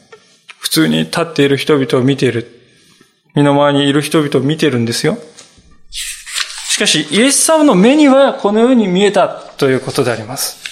[0.59, 2.51] 普通に立っている人々を見ている。
[3.35, 5.19] 身の前にいる人々を見ているんですよ。
[5.91, 10.65] しかし、イエス様の目にはこのように見えたということであります。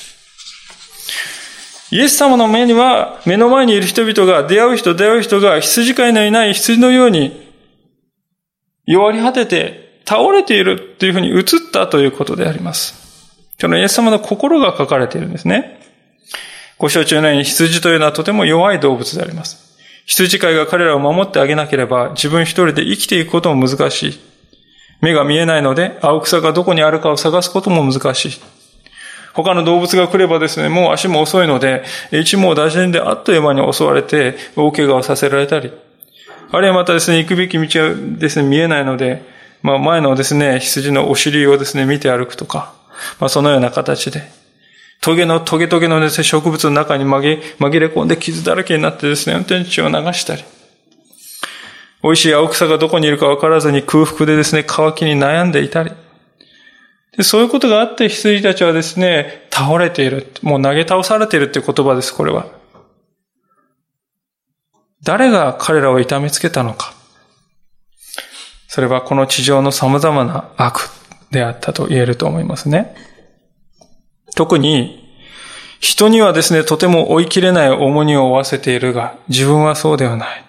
[1.92, 7.52] イエス様の目には、目の前にいる人々が、出会う人、出会う人が、羊飼いのいない羊のように、
[8.86, 13.36] 弱り果てて、倒れているというふうに映ったということであります。
[13.60, 15.80] そのイエス様の心が書かれているんですね。
[16.78, 19.76] ご承知のように羊というのはとても弱い動物であります。
[20.06, 24.20] 羊飼いが彼らを守ってあげなければ、自分一人で生きていくことも難しい。
[25.02, 28.61] 目が見えないので、青草がどこにあるかを探すことも難しい。
[29.34, 35.72] 他の動物が来ればですね、もう足も遅いので、一網打尽であっという間に襲われて、大怪我をさせられたり、
[36.50, 39.22] あるいはまたですね、行くべき道がですね、見えないので、
[39.62, 42.74] まあ前のですね、羊のお尻をですね、見て歩くとか、
[43.20, 44.22] まあそのような形で、
[45.00, 47.22] トゲの、トゲトゲのですね、植物の中に紛
[47.80, 50.44] れ込んで傷だらけになってですね、運転地を流したり、
[52.02, 55.92] 美味しい青草がどこにいるか分からずに空腹でですね、乾きに悩んでいたり、
[57.16, 60.32] でそういうことがあって羊たちはですね、倒れている。
[60.42, 62.46] もう投げ倒されているっていう言葉です、これは。
[65.04, 66.94] 誰が彼らを痛めつけたのか。
[68.68, 70.88] それはこの地上の様々な悪
[71.30, 72.94] であったと言えると思いますね。
[74.34, 74.98] 特に、
[75.80, 80.44] 人にはですね、とても追い切れない重荷を負わせているが、自分はそうではない。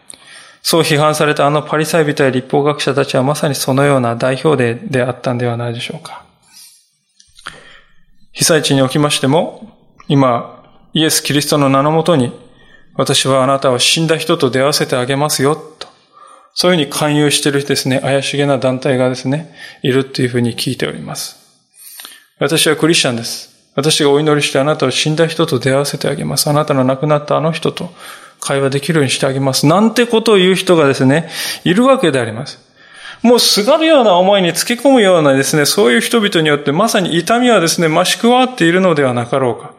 [0.62, 6.24] そう批判されたあのパリサイ人や立法学者たちはまさにそのような代表例であったんではないでしょうか。
[8.34, 12.34] 被災地におきましても、今、イエス・キリストの名のもとに、
[12.96, 15.88] 私はあなたを死んだ人と出会わせてあげますよ、と。
[16.56, 21.38] そういうふうに勧誘しているですね、怪しげな団体がですね、いるっていうふうに聞いております。
[22.40, 23.54] 私はクリスチャンです。
[23.76, 26.50] 私がお祈りしてあなたを死んだ人と出会わせてあげます。
[26.50, 27.92] あなたの亡くなったあの人と
[28.40, 29.68] 会話できるようにしてあげます。
[29.68, 31.30] なんてことを言う人がですね、
[31.64, 32.60] いるわけであります。
[33.24, 39.74] もうすがるような思いにつけ込むようなですね、そういう人々によってまさに痛みはですね、増し加わっているのではなかろうか。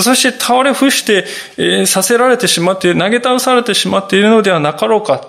[0.00, 1.24] そして倒れ伏して、
[1.56, 5.28] えー、させられてしまって、投げ倒されてしまっているのではなかろうか。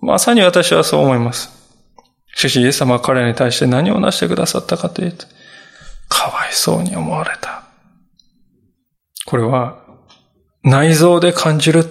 [0.00, 1.50] まさに私はそう思います。
[2.34, 5.26] しかし、イエス様は彼らに対して何をなしてくださったかというと、
[6.08, 7.64] かわいそうに思われた。
[9.26, 9.78] これは、
[10.64, 11.84] 内臓で感じる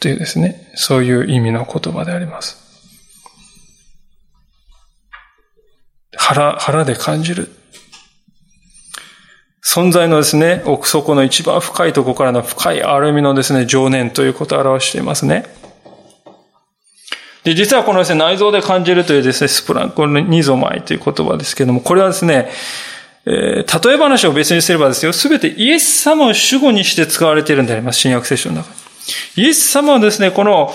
[0.00, 2.67] というですね、そういう意味の言葉であります。
[6.18, 7.48] 腹、腹で感じる。
[9.64, 15.46] 存在のですね、奥底の一番深いところからの深い歩みのですね、情念ということを表していますね。
[17.44, 22.50] で、実はこのですね、内臓で感じるというですね、スプランコルニゾマイという言葉ですけれども、これはですね、
[23.26, 28.87] えー、例え話を別にすればですよ、すべてイエス様を主語にして使われているんであります、新約聖書の中に。
[29.36, 30.72] イエス様はですね、この、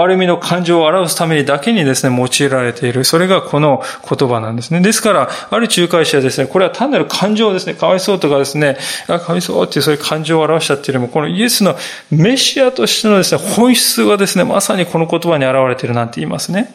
[0.00, 3.04] ある意味の感情を表すためにだけにですね、用いられている。
[3.04, 4.80] それがこの言葉なんですね。
[4.80, 8.76] ですから、ある仲介者はですね、これは単なる感情ですね、かわいそうとかですね、
[9.08, 11.76] あかわいそうっていうそういう感情を表したっていうよりも、このイエスの
[12.10, 16.74] メシアとしてのですね、本質がですね、まさにこの言葉に現れているなんて言いますね。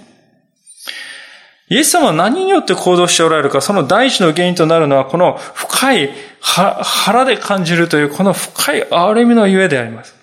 [1.70, 10.17] イエス様は何によって行動しておられるか、その第一の原因となるのは、この深い腹で感じるという、この深い憐れみのゆえであります。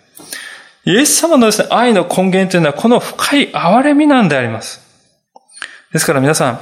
[0.86, 4.80] イエス様のですね、愛の根源というのはこの深い憐れみなんであります。
[5.92, 6.60] ですから皆さん、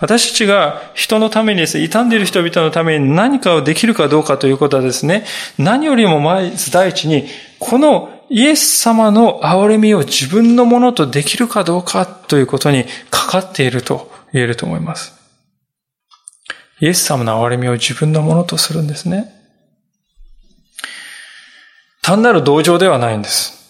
[0.00, 5.24] 私たちが人のためにですね、傷んでいる人々のために何かをできるかどうかということはですね、
[5.58, 7.28] 何よりもまず第一に、
[7.60, 15.12] このイエス様の憐れみを自分のものとできるかどうかということにかかっていると言えると思います。
[16.80, 19.32] イエス様の憐れみを自分のものとするんですね。
[22.02, 23.61] 単なる同情ではないんです。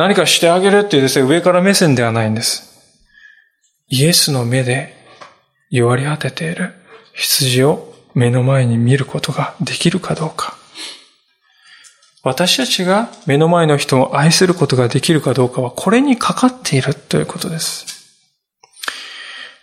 [0.00, 2.70] 何かしてあげるっていうですね、上から目線ではないんです。
[3.88, 4.94] イエスの目で
[5.68, 6.72] 弱り果てている
[7.12, 10.56] 羊を目の前に見ることができるかどうか。
[12.22, 17.86] 私たちが目の前の人を愛することができるかどうかはこれにかかっているということです。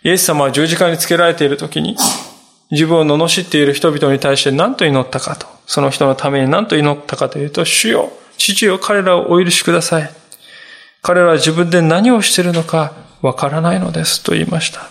[0.04, 1.96] イエス様は十字架につけられている時に
[2.70, 10.27] 自分を罵っている人々に対して何と祈ったかと、その人のために何と祈ったかというと、主よ、父よ、彼らをお許しください。
[11.02, 12.92] 彼らは自分で何をしているのか
[13.22, 14.90] わからないのですと言いました。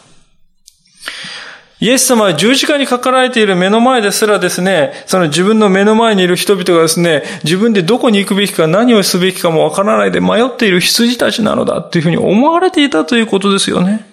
[1.79, 14.07] イエス様は十字架にかかられている目の前ですらですね、その自分の目の前にいる人々がですね、自分でどこに行くべきか何をすべきかもわからないで迷っている羊たちなのだっていうふうに思われていたということですよね。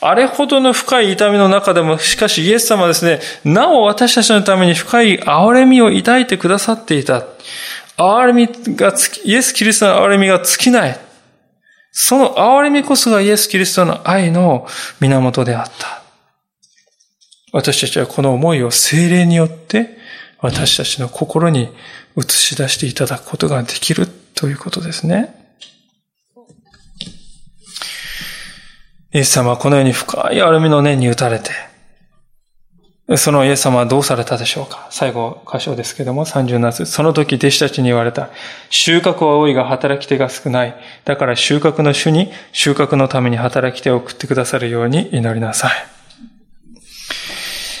[0.00, 7.24] あれほどの深い痛みの中でも、しかしイエス様はですね、なお私たちのために深い憐れみを抱いてくださっていた。
[7.96, 10.98] 憐れみがつき、イエス・キリストの憐れみが尽きない。
[11.92, 14.66] その憐れみこそがイエス・キリストの愛の
[15.00, 16.02] 源であった。
[17.52, 19.96] 私たちはこの思いを精霊によって
[20.40, 21.70] 私たちの心に
[22.16, 25.34] 映し出していただくことができるということですね。
[29.14, 31.50] イエス様はこのように深い歩みの念に打たれて、
[33.14, 34.88] そのイエス様はどうされたでしょうか？
[34.90, 38.30] 最後、箇所ですけども、37節その時弟子たちに言われた。
[38.68, 40.74] 収穫は多いが働き手が少ない。
[41.04, 45.70] だから収穫の主に収穫のために働き手を送ってくださるように祈りなさい。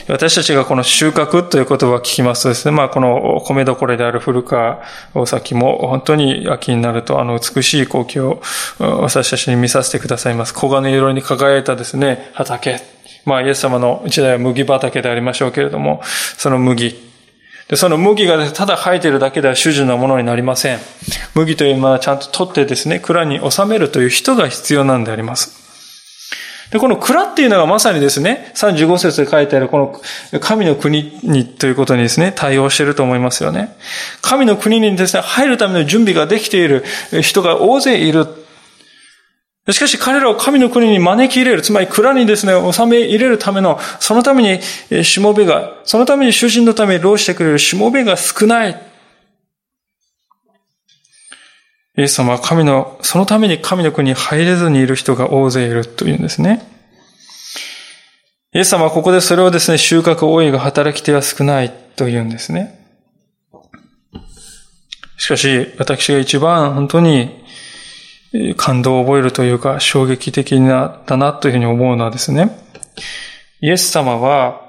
[0.08, 4.80] 私たちがこの収穫という言葉を聞きますとですね、まあこの米どころである古川
[5.12, 8.40] 大崎も本当に秋になるとあの美しい光景を
[8.78, 10.54] 私たちに見させてくださいます。
[10.54, 12.95] 黄金色に輝いたですね、畑。
[13.26, 16.00] まあイエス様の時代は麦畑でありましょうけれども、
[16.38, 16.96] その麦。
[17.68, 20.78] で、その麦がただ生えているだけでは主人のものになりません。
[21.34, 25.66] 麦というものはちゃんと取ってですね、蔵に収めるという人が必要なんであります。
[26.70, 30.00] で、この蔵っていうのがまさにですね、35節で書いてあるこ
[30.32, 33.76] の神の国にということにですね、対応していると思いますよね。
[34.20, 36.84] 神の国にですね、入るための準備ができている
[37.22, 38.26] 人が大勢いる。
[39.72, 44.60] しかし彼らを神の国に招き入れる、つまり蔵にですね、収め入れるための、そのため
[44.90, 48.80] にしもべが、そのために主人のために労してくれるしもべが少ない。
[51.98, 56.62] イエス様は神の、そのために神の国に入れずにいる人が大勢いるというんですね。
[58.52, 62.86] イエス様はここでそれをですね、収穫多いが働き手は少ないと言うんですね。
[65.16, 67.44] しかし、私が一番本当に
[68.56, 72.58] 感動を覚えるというか、衝撃的な、だなというふうに思うのはですね、
[73.60, 74.66] イエス様は、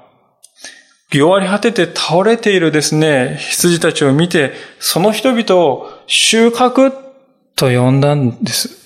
[1.10, 6.92] 弱り果てて倒れているですね、羊たちを見て、その人々を収穫
[7.56, 8.78] と呼んだんです。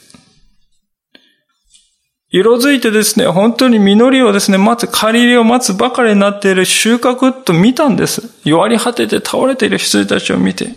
[2.31, 8.23] 色づいてですね、本当に実りをですね、待つ、借り入れを待つばかりになっている収穫と見たんです。
[8.45, 10.75] 弱り果てて倒れている羊たちを見て。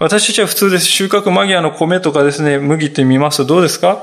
[0.00, 0.86] 私たちは普通です。
[0.86, 4.02] 収穫間際の米とかですね、麦って見ますとどうですか？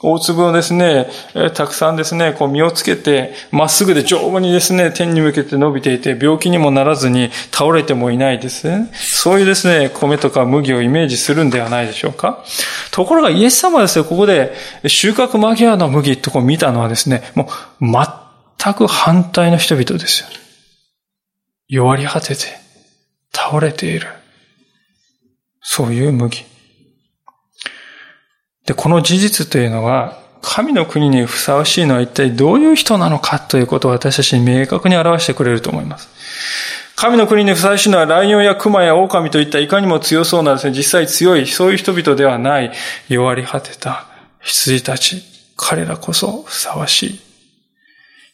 [0.00, 1.08] 大粒をですね、
[1.54, 8.90] たくさんですね、こう実をつけて、まっすぐで丈夫にですね、天に向けて伸びていて、病気にもならずに倒れてもいないですね。
[8.94, 12.42] そういうですね、米とか麦をイメージするんではないでしょうか？
[12.90, 14.54] ところがイエス様はですね、ここで
[14.86, 17.50] 収穫間際の麦とこう見たのはですね、も
[17.82, 20.28] う全く反対の人々ですよ。
[21.68, 22.44] 弱り果てて、
[23.34, 24.06] 倒れている。
[25.68, 26.44] そういう麦。
[28.66, 36.08] で、この事実というのは、神の国にふさわしいのは一体どういう人なのかということを私たちに明確に表してくれると思います。
[36.94, 42.70] 神の国にふさわしいのはライオンやクマや狼といったいかにも強そうなですね、実際強い、そういう人々ではない、
[43.08, 44.06] 弱り果てた
[44.38, 45.24] 羊たち、
[45.56, 47.20] 彼らこそふさわしい。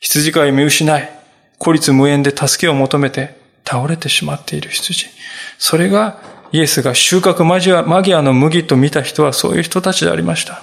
[0.00, 1.10] 羊飼い見失い、
[1.56, 5.06] 孤立無縁で助けを求めて倒れてしまっている羊。
[5.58, 7.60] それがイエスが収穫マ
[8.02, 10.62] ギアの麦と見た人はそういう人たちでありました。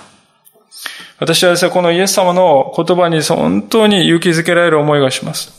[1.20, 5.52] 私はですね、このイエス様の言葉に本当に勇気づけられる思いがします。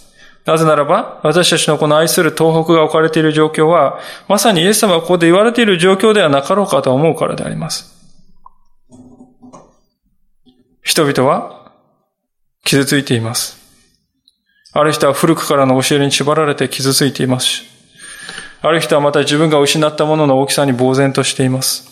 [0.47, 7.95] なぜならば、私たちのこの愛する東北が置かれている状況は、まさにイエス様がここで言われている状況ではなかろうかと思うからであります。
[10.83, 11.73] 人々は
[12.65, 13.61] 傷ついています。
[14.73, 17.70] ある人は古くからの教えに縛られて傷ついていますし、
[18.63, 21.89] ある人はまた自分が失ったものの大きさに呆然としています。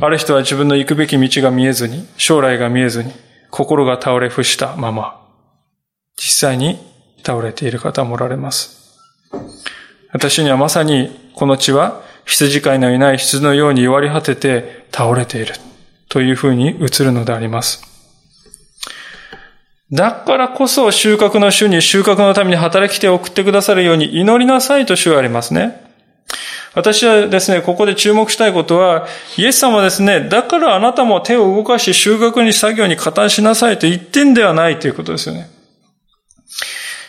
[0.00, 3.12] ある人は自分の行くべき道が見えずに、将来が見えずに、
[3.50, 5.20] 心が倒れ伏したまま、
[6.16, 6.78] 実際に
[7.24, 8.98] 倒れている方もおられます。
[10.12, 15.54] 私にはまさにこの地は羊飼いのいない羊のように弱り果てて倒れている
[16.08, 17.93] というふうに映るのであります。
[19.92, 25.84] だからこそ収穫の主に収穫のために働き手を送ってくださるように祈りなさいと主はありますね。
[26.74, 29.06] 私はですね、ここで注目したいことは、
[29.36, 35.48] イエス様はですね、だからあなたも手を動かし収穫に作業に加担しなさいと言ってんではないということですよね。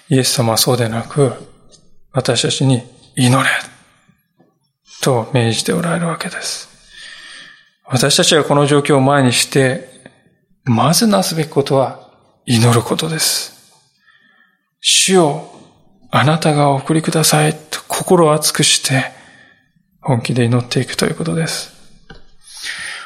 [0.09, 1.33] イエス様はそうでなく、
[2.11, 2.83] 私たちに
[3.15, 3.49] 祈れ
[5.01, 6.69] と命じておられるわけです。
[7.85, 9.89] 私たちがこの状況を前にして、
[10.63, 12.04] まずなすべきことは
[12.45, 13.55] 祈ることです。
[14.79, 15.51] 主を
[16.11, 19.11] あなたがお送りくださいと心を熱くして
[19.99, 21.73] 本気で祈っていくということです。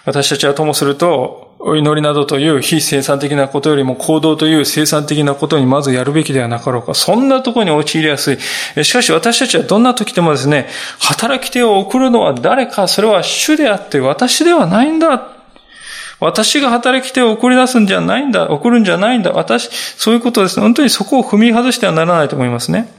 [0.05, 6.93] 私たちはともすると、お祈りなどという非生産的なことよりも行動という生産的なことにまずやるべきではなかろうか。
[6.93, 8.39] そんなところに陥りやす
[8.77, 8.83] い。
[8.83, 10.67] しかし私たちはどんな時でもですね、
[10.99, 15.38] 働き手を送るのは誰か、それは主であって私ではないんだ。
[16.19, 20.59] 私が働き手を送り出すんじゃないんだ、送るんじゃないんだ、私、そういうことです。
[20.59, 22.91] 本当にそこを踏み外してはならないと思いますね。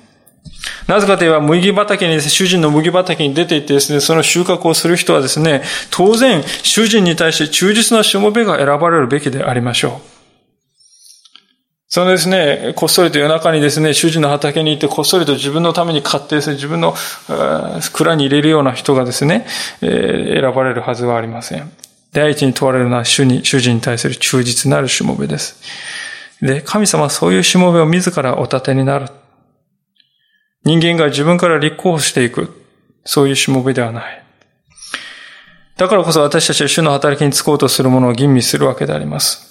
[0.87, 10.21] なぜかといえば、麦畑にね、主人の麦畑に出て行ってですね、その収穫をする人はですね、当然、主人に対して忠実なしもべが選ばれるべきでありましょう。
[11.93, 16.95] そのですね、こっそりと夜中にですね、主人の畑に行ってこっそりと自分のために買ってですね、自分の
[17.93, 19.47] 蔵に入れるような人がですね、
[19.81, 21.71] 選ばれるはずはありません。
[22.13, 25.63] 第一に問われるのは主に、主人に対する忠実なるしもべです。
[26.43, 29.09] で、神様はそういうしもべを自らお立てになる。
[30.65, 32.57] 人間が自分から立候補していく。
[33.05, 34.25] そういうしもべではない。
[35.77, 39.50] だからこそ私たちは主の働きにつこうとするものを吟味するわけであります。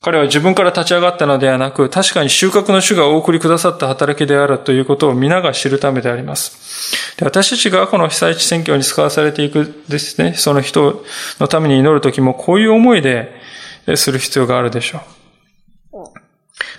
[0.00, 7.16] 彼は自分から立ち上がったのではなく、確かに収穫の主がお送りくださった働きであるということを皆が知るためであります。
[7.16, 11.04] で私たちがこの被災地選挙に使わされていくですね、その人
[11.40, 13.32] のために祈るときもこういう思いで
[13.96, 15.02] する必要があるでしょう。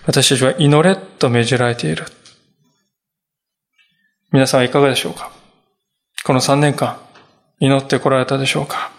[0.05, 2.05] 私たちは祈れと命じられている。
[4.31, 5.31] 皆さんはいかがでしょうか？
[6.23, 6.99] この3年間、
[7.59, 8.91] 祈ってこられたでしょうか？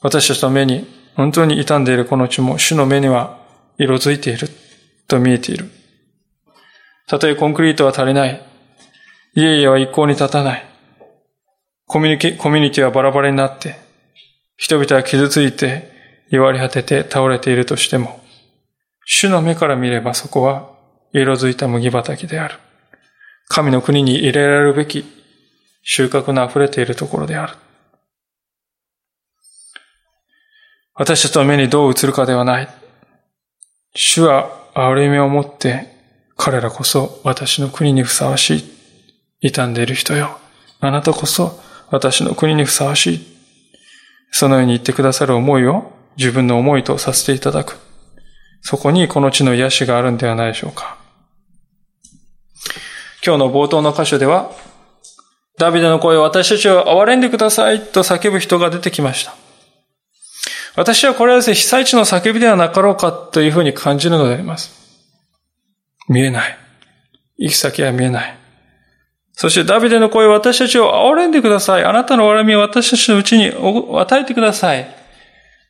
[0.00, 3.38] 私たちの目に本当に傷んでいるこの地も主の目には
[3.78, 4.48] 色づいている
[5.06, 5.70] と見えている。
[7.06, 8.42] たとえコンクリートは足りない。
[9.34, 10.64] 家々は一向に立たない。
[11.86, 13.76] コミュニ、コミュニティはバラバラになって、
[14.56, 15.92] 人々は傷ついて、
[16.30, 18.20] 弱り果てて倒れているとしても、
[19.04, 20.70] 主の目から見ればそこは
[21.12, 22.54] 色づいた麦畑である。
[23.48, 25.04] 神の国に入れられるべき
[25.82, 27.54] 収穫の溢れているところである。
[30.96, 32.68] 私たちの目にどう映るかではない。
[33.96, 35.88] 主は憐れみを持って
[36.36, 38.64] 彼らこそ私の国にふさわしい。
[39.40, 40.38] 傷んでいる人よ。
[40.80, 43.26] あなたこそ私の国にふさわしい。
[44.30, 47.76] そのように言ってくださる思いを自分の思いとさせていただく。
[48.62, 50.96] そこにこの地の癒しがあるんではないでしょうか。
[53.24, 54.52] 今日の冒頭の箇所では、
[55.58, 59.43] ダビデの声を私たちを憐れんでくださいと叫ぶ人が出てきました。
[60.76, 64.72] 私はこれはですね、被災地の叫びではなかろうかというふうに感じるのであります。
[66.08, 66.58] 見えない。
[67.38, 68.38] 行き先は見えない。
[69.32, 71.84] そしてダビデの声私たちを憐れんでください。
[71.84, 74.86] あなたの笑みを私たちのうちに与えてください。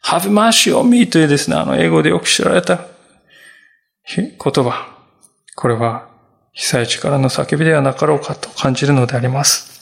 [0.05, 2.80] have mercy on me というですね、あの英語でよく知られた
[4.16, 4.94] 言葉。
[5.57, 6.09] これは
[6.52, 9.72] 被災地からの叫びではなかろうかと感じるのであります。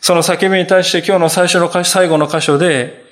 [0.00, 3.07] その叫びに対して今日の最初の歌詞、最後の箇所で、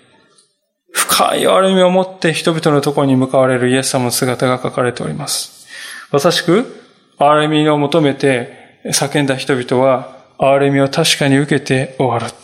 [0.96, 5.68] 深い歩みを持って人々のところに向かわれるイエス様の姿が書かれております。
[6.10, 6.82] まさしく、
[7.18, 12.34] 憐れみを求めて叫んだ人々は、憐れみを確かに受けて終わる。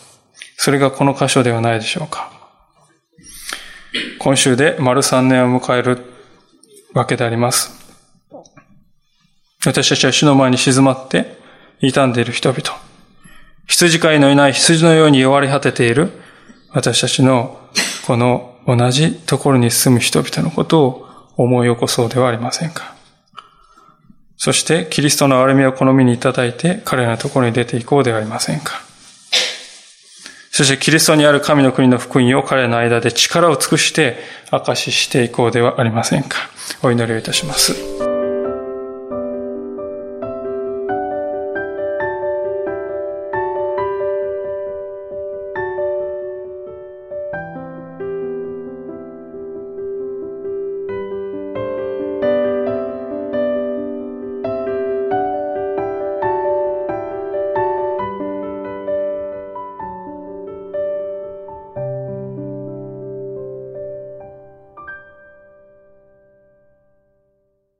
[0.55, 2.31] それがこの箇所ではないでしょうか。
[4.19, 6.05] 今週で丸3年を迎える
[6.93, 7.71] わけであります。
[9.65, 11.37] 私たちは主の前に静まって
[11.81, 12.61] 傷んでいる人々。
[13.65, 16.11] 羊飼いのいない羊のように弱り果てている
[16.71, 17.59] 私たちの
[18.05, 22.93] この同じところに住む人々のことを思い起こそうではありませんか。
[24.37, 28.81] そしてキリストの憐れみを好みにいただいて彼らのところに出ていこうではありませんか。
[30.51, 34.17] そしてキリストにある神の国の福音を彼らの間で力を尽くして
[34.51, 36.37] 証ししていこうではありませんか。
[36.83, 38.12] お祈りをいたします。